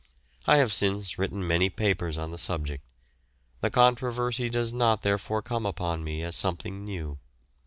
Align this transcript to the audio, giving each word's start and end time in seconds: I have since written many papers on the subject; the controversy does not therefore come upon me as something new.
I 0.47 0.57
have 0.57 0.73
since 0.73 1.19
written 1.19 1.47
many 1.47 1.69
papers 1.69 2.17
on 2.17 2.31
the 2.31 2.39
subject; 2.39 2.83
the 3.59 3.69
controversy 3.69 4.49
does 4.49 4.73
not 4.73 5.03
therefore 5.03 5.43
come 5.43 5.63
upon 5.67 6.03
me 6.03 6.23
as 6.23 6.35
something 6.35 6.83
new. 6.83 7.19